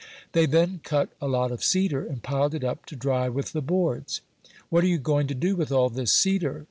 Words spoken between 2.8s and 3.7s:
to dry with the